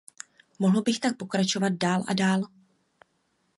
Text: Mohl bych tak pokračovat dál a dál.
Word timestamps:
Mohl 0.59 0.81
bych 0.81 0.99
tak 0.99 1.17
pokračovat 1.17 1.73
dál 1.73 2.03
a 2.07 2.13
dál. 2.13 2.41